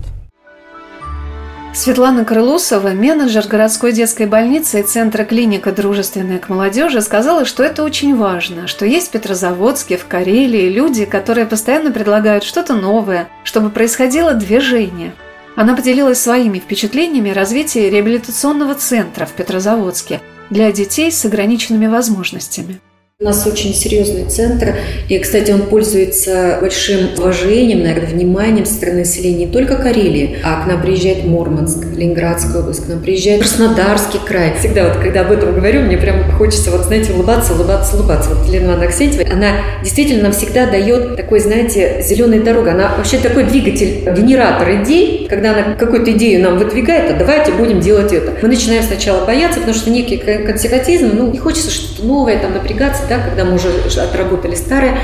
Светлана 1.75 2.23
Крылусова, 2.23 2.89
менеджер 2.89 3.47
городской 3.47 3.93
детской 3.93 4.27
больницы 4.27 4.81
и 4.81 4.83
Центра 4.83 5.23
клиника 5.23 5.71
«Дружественная 5.71 6.37
к 6.37 6.47
молодежи», 6.47 7.01
сказала, 7.01 7.45
что 7.45 7.63
это 7.63 7.83
очень 7.83 8.15
важно, 8.15 8.67
что 8.67 8.85
есть 8.85 9.07
в 9.07 9.11
Петрозаводске, 9.11 9.97
в 9.97 10.05
Карелии 10.05 10.69
люди, 10.69 11.05
которые 11.05 11.47
постоянно 11.47 11.91
предлагают 11.91 12.43
что-то 12.43 12.75
новое, 12.75 13.27
чтобы 13.43 13.71
происходило 13.71 14.35
движение. 14.35 15.13
Она 15.55 15.75
поделилась 15.75 16.19
своими 16.19 16.59
впечатлениями 16.59 17.29
развития 17.29 17.89
реабилитационного 17.89 18.75
центра 18.75 19.25
в 19.25 19.33
Петрозаводске 19.33 20.21
для 20.49 20.71
детей 20.71 21.11
с 21.11 21.23
ограниченными 21.25 21.87
возможностями. 21.87 22.79
У 23.23 23.25
нас 23.25 23.47
очень 23.47 23.73
серьезный 23.73 24.25
центр, 24.25 24.75
и, 25.07 25.17
кстати, 25.17 25.49
он 25.49 25.61
пользуется 25.61 26.57
большим 26.59 27.11
уважением, 27.17 27.81
наверное, 27.81 28.09
вниманием 28.09 28.65
со 28.65 28.73
стороны 28.73 28.99
населения 28.99 29.45
не 29.45 29.47
только 29.47 29.77
Карелии, 29.77 30.39
а 30.43 30.61
к 30.61 30.67
нам 30.67 30.81
приезжает 30.81 31.23
Мурманск, 31.23 31.85
Ленинградская 31.95 32.61
область, 32.61 32.83
к 32.83 32.89
нам 32.89 32.99
приезжает 32.99 33.39
Краснодарский 33.39 34.19
край. 34.27 34.55
Всегда 34.59 34.89
вот, 34.89 34.97
когда 35.01 35.21
об 35.21 35.31
этом 35.31 35.55
говорю, 35.55 35.83
мне 35.83 35.95
прям 35.95 36.33
хочется, 36.33 36.69
вот, 36.69 36.83
знаете, 36.83 37.13
улыбаться, 37.13 37.53
улыбаться, 37.53 37.95
улыбаться. 37.95 38.31
Вот 38.31 38.45
Елена 38.45 38.65
Ивановна 38.65 38.87
Аксентьева, 38.87 39.23
она 39.31 39.51
действительно 39.81 40.23
нам 40.23 40.33
всегда 40.33 40.65
дает 40.65 41.15
такой, 41.15 41.39
знаете, 41.39 42.03
зеленая 42.05 42.41
дорога. 42.41 42.71
Она 42.71 42.93
вообще 42.97 43.19
такой 43.19 43.45
двигатель, 43.45 44.03
генератор 44.17 44.83
идей, 44.83 45.27
когда 45.29 45.53
она 45.53 45.75
какую-то 45.75 46.11
идею 46.11 46.43
нам 46.43 46.57
выдвигает, 46.57 47.09
а 47.09 47.13
давайте 47.13 47.53
будем 47.53 47.79
делать 47.79 48.11
это. 48.11 48.33
Мы 48.41 48.49
начинаем 48.49 48.83
сначала 48.83 49.25
бояться, 49.25 49.61
потому 49.61 49.77
что 49.77 49.91
некий 49.91 50.17
консерватизм, 50.17 51.11
ну, 51.13 51.31
не 51.31 51.37
хочется 51.37 51.71
что-то 51.71 52.05
новое, 52.05 52.37
там, 52.37 52.53
напрягаться, 52.53 53.12
да, 53.13 53.23
когда 53.23 53.45
мы 53.45 53.55
уже 53.55 53.69
отработали 54.01 54.55
старое. 54.55 54.97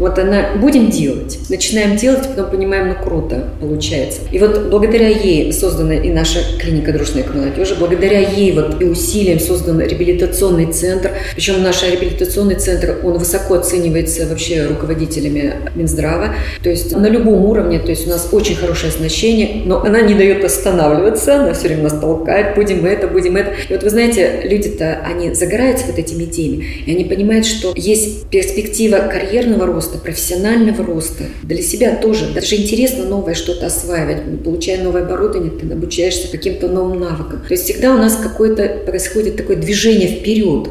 Вот 0.00 0.18
она, 0.18 0.56
будем 0.56 0.90
делать. 0.90 1.38
Начинаем 1.50 1.96
делать, 1.96 2.26
потом 2.26 2.50
понимаем, 2.50 2.88
ну 2.88 2.94
круто 2.94 3.50
получается. 3.60 4.22
И 4.32 4.38
вот 4.38 4.70
благодаря 4.70 5.08
ей 5.08 5.52
создана 5.52 5.94
и 5.94 6.10
наша 6.10 6.40
клиника 6.58 6.92
дружной 6.92 7.22
к 7.22 7.34
молодежи, 7.34 7.76
благодаря 7.78 8.18
ей 8.18 8.52
вот 8.52 8.80
и 8.80 8.86
усилиям 8.86 9.38
создан 9.38 9.80
реабилитационный 9.80 10.72
центр. 10.72 11.10
Причем 11.34 11.62
наш 11.62 11.82
реабилитационный 11.82 12.54
центр, 12.54 12.96
он 13.04 13.18
высоко 13.18 13.54
оценивается 13.54 14.26
вообще 14.26 14.66
руководителями 14.66 15.54
Минздрава. 15.74 16.34
То 16.62 16.70
есть 16.70 16.96
на 16.96 17.08
любом 17.08 17.44
уровне, 17.44 17.78
то 17.78 17.90
есть 17.90 18.06
у 18.06 18.10
нас 18.10 18.28
очень 18.32 18.56
хорошее 18.56 18.92
оснащение, 18.92 19.62
но 19.66 19.82
она 19.82 20.00
не 20.00 20.14
дает 20.14 20.44
останавливаться, 20.44 21.40
она 21.42 21.52
все 21.52 21.68
время 21.68 21.84
нас 21.84 22.00
толкает, 22.00 22.54
будем 22.54 22.86
это, 22.86 23.06
будем 23.06 23.36
это. 23.36 23.50
И 23.68 23.72
вот 23.72 23.82
вы 23.82 23.90
знаете, 23.90 24.40
люди-то, 24.44 25.00
они 25.04 25.34
загораются 25.34 25.86
вот 25.86 25.98
этими 25.98 26.24
идеями, 26.24 26.64
и 26.86 26.90
они 26.90 27.04
понимают, 27.04 27.44
что 27.44 27.72
есть 27.76 28.28
перспектива 28.28 28.98
карьерного 28.98 29.66
роста, 29.66 29.89
профессионального 29.98 30.84
роста. 30.84 31.24
Для 31.42 31.62
себя 31.62 31.96
тоже. 31.96 32.32
Даже 32.34 32.56
интересно 32.56 33.04
новое 33.04 33.34
что-то 33.34 33.66
осваивать. 33.66 34.42
Получая 34.44 34.82
новое 34.82 35.04
оборудование, 35.04 35.50
ты 35.50 35.70
обучаешься 35.72 36.30
каким-то 36.30 36.68
новым 36.68 37.00
навыкам. 37.00 37.40
То 37.40 37.54
есть 37.54 37.64
всегда 37.64 37.94
у 37.94 37.98
нас 37.98 38.16
какое-то 38.16 38.84
происходит 38.86 39.36
такое 39.36 39.56
движение 39.56 40.08
вперед. 40.08 40.68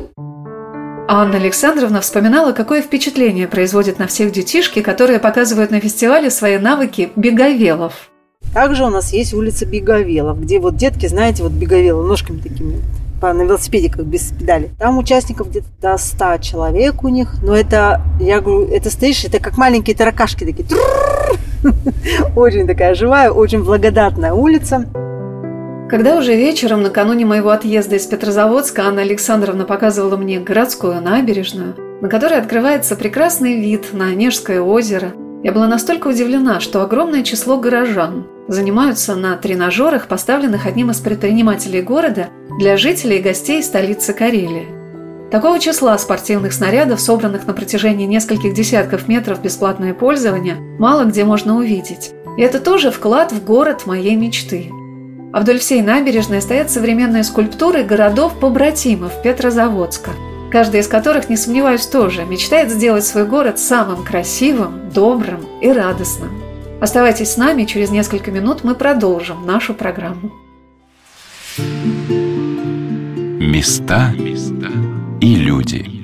Анна 1.12 1.38
Александровна 1.38 2.02
вспоминала, 2.02 2.52
какое 2.52 2.84
впечатление 2.84 3.48
производит 3.48 3.98
на 3.98 4.06
всех 4.06 4.32
детишки, 4.32 4.82
которые 4.82 5.20
показывают 5.20 5.72
на 5.72 5.80
фестивале 5.80 6.30
свои 6.30 6.60
навыки 6.60 7.10
беговелов. 7.16 8.12
Также 8.54 8.84
у 8.86 8.90
нас 8.90 9.14
есть 9.14 9.34
улица 9.34 9.66
Беговелов, 9.66 10.42
где 10.42 10.60
вот 10.60 10.76
детки, 10.76 11.08
знаете, 11.08 11.44
вот 11.44 11.52
беговелы 11.52 12.08
ножками 12.08 12.40
такими 12.40 12.82
на 13.22 13.44
велосипеде, 13.44 13.90
как 13.90 14.06
без 14.06 14.32
педали. 14.32 14.72
Там 14.80 14.98
участников 14.98 15.50
где-то 15.50 15.68
до 15.82 15.98
100 15.98 16.38
человек 16.38 17.04
у 17.04 17.10
них. 17.10 17.36
Но 17.44 17.56
это, 17.56 18.02
я 18.20 18.42
говорю, 18.42 18.72
это 18.72 18.90
стоишь, 18.90 19.26
это 19.26 19.40
как 19.40 19.58
маленькие 19.58 19.96
таракашки 19.96 20.46
такие. 20.46 20.66
Очень 22.36 22.68
такая 22.68 22.96
живая, 22.96 23.32
очень 23.32 23.64
благодатная 23.64 24.34
улица. 24.34 24.86
Когда 25.90 26.18
уже 26.18 26.36
вечером, 26.36 26.84
накануне 26.84 27.26
моего 27.26 27.50
отъезда 27.50 27.96
из 27.96 28.06
Петрозаводска, 28.06 28.84
Анна 28.84 29.02
Александровна 29.02 29.66
показывала 29.66 30.18
мне 30.18 30.40
городскую 30.40 31.02
набережную, 31.02 31.76
на 32.02 32.08
которой 32.08 32.38
открывается 32.38 32.96
прекрасный 32.96 33.60
вид 33.60 33.88
на 33.92 34.06
Онежское 34.06 34.62
озеро, 34.62 35.14
я 35.42 35.52
была 35.52 35.68
настолько 35.68 36.10
удивлена, 36.10 36.60
что 36.60 36.84
огромное 36.84 37.24
число 37.24 37.58
горожан 37.58 38.28
занимаются 38.48 39.16
на 39.16 39.36
тренажерах, 39.38 40.08
поставленных 40.08 40.66
одним 40.66 40.92
из 40.92 41.00
предпринимателей 41.00 41.82
города 41.82 42.28
для 42.60 42.76
жителей 42.76 43.20
и 43.20 43.22
гостей 43.22 43.64
столицы 43.64 44.12
Карелии. 44.12 44.68
Такого 45.32 45.60
числа 45.60 45.98
спортивных 45.98 46.52
снарядов, 46.52 47.00
собранных 47.00 47.48
на 47.48 47.54
протяжении 47.54 48.06
нескольких 48.06 48.54
десятков 48.54 49.08
метров 49.08 49.42
бесплатное 49.42 49.94
пользование, 49.94 50.56
мало 50.78 51.06
где 51.06 51.24
можно 51.24 51.56
увидеть. 51.56 52.12
И 52.38 52.42
это 52.42 52.60
тоже 52.60 52.92
вклад 52.92 53.32
в 53.32 53.46
город 53.46 53.86
моей 53.86 54.18
мечты. 54.18 54.70
А 55.32 55.40
вдоль 55.40 55.60
всей 55.60 55.82
набережной 55.82 56.42
стоят 56.42 56.70
современные 56.70 57.24
скульптуры 57.24 57.84
городов-побратимов 57.84 59.22
Петрозаводска, 59.24 60.12
каждый 60.52 60.82
из 60.82 60.90
которых, 60.90 61.30
не 61.30 61.38
сомневаюсь, 61.38 61.86
тоже 61.86 62.26
мечтает 62.26 62.72
сделать 62.72 63.06
свой 63.06 63.26
город 63.26 63.58
самым 63.58 64.04
красивым, 64.04 64.90
добрым 64.94 65.48
и 65.62 65.72
радостным. 65.72 66.44
Оставайтесь 66.82 67.32
с 67.32 67.38
нами, 67.38 67.64
через 67.64 67.90
несколько 67.90 68.32
минут 68.32 68.66
мы 68.66 68.76
продолжим 68.76 69.46
нашу 69.46 69.74
программу. 69.74 70.34
Места 73.50 74.14
и 75.20 75.36
люди. 75.36 75.99